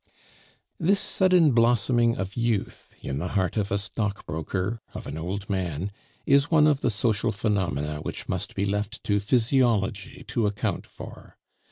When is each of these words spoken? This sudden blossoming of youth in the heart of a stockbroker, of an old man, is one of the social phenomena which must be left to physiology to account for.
This 0.79 0.99
sudden 0.99 1.51
blossoming 1.51 2.17
of 2.17 2.35
youth 2.35 2.95
in 3.03 3.19
the 3.19 3.27
heart 3.37 3.55
of 3.55 3.71
a 3.71 3.77
stockbroker, 3.77 4.81
of 4.95 5.05
an 5.05 5.15
old 5.15 5.47
man, 5.47 5.91
is 6.25 6.49
one 6.49 6.65
of 6.65 6.81
the 6.81 6.89
social 6.89 7.31
phenomena 7.31 7.99
which 8.01 8.27
must 8.27 8.55
be 8.55 8.65
left 8.65 9.03
to 9.03 9.19
physiology 9.19 10.23
to 10.29 10.47
account 10.47 10.87
for. 10.87 11.37